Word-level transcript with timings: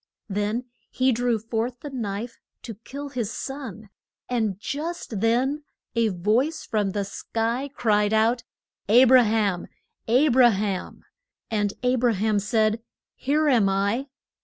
Then 0.29 0.63
he 0.89 1.11
drew 1.11 1.37
forth 1.37 1.81
the 1.81 1.91
knife 1.91 2.39
to 2.63 2.73
kill 2.73 3.09
his 3.09 3.31
son. 3.31 3.89
And 4.27 4.57
just 4.59 5.19
then 5.19 5.63
a 5.95 6.07
voice 6.07 6.65
from 6.65 6.89
the 6.89 7.05
sky 7.05 7.69
cried 7.71 8.11
out, 8.11 8.43
A 8.89 9.03
bra 9.05 9.21
ham! 9.21 9.67
A 10.07 10.27
bra 10.29 10.49
ham! 10.49 11.03
And 11.51 11.75
A 11.83 11.97
bra 11.97 12.13
ham 12.13 12.39
said, 12.39 12.81
Here 13.13 13.47
am 13.47 13.69
I. 13.69 14.07